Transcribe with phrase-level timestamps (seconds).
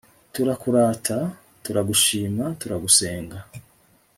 [0.33, 1.17] turakurata,
[1.63, 3.37] turagushima, turagusenga